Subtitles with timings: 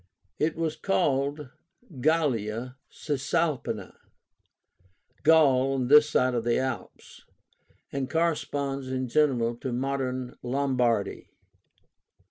[0.39, 1.49] It was called
[1.99, 3.93] GALLIA CISALPÍNA
[5.21, 7.23] (Gaul this side of the Alps),
[7.91, 11.29] and corresponds in general to modern Lombardy.